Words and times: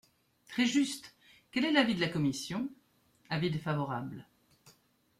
Très 0.47 0.65
juste! 0.65 1.13
Quel 1.51 1.63
est 1.63 1.71
l’avis 1.71 1.93
de 1.93 2.01
la 2.01 2.07
commission? 2.09 2.67
Avis 3.29 3.51
défavorable. 3.51 4.25